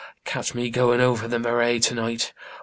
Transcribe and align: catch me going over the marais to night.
catch 0.25 0.55
me 0.55 0.71
going 0.71 0.99
over 0.99 1.27
the 1.27 1.37
marais 1.37 1.77
to 1.77 1.93
night. 1.93 2.33